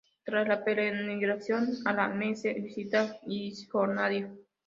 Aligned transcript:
Tras 0.25 0.47
la 0.47 0.63
peregrinación 0.63 1.69
a 1.85 1.93
La 1.93 2.07
Meca, 2.07 2.51
visitan 2.55 3.13
Cisjordania. 3.23 4.33